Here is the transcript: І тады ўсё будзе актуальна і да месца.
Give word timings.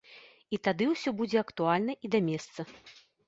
І 0.55 0.59
тады 0.67 0.87
ўсё 0.93 1.13
будзе 1.19 1.37
актуальна 1.43 1.93
і 2.09 2.13
да 2.15 2.23
месца. 2.31 2.59